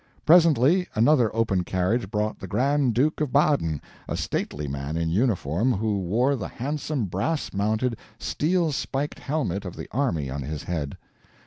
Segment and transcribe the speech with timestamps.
[0.25, 5.73] Presently another open carriage brought the Grand Duke of Baden, a stately man in uniform,
[5.73, 10.97] who wore the handsome brass mounted, steel spiked helmet of the army on his head.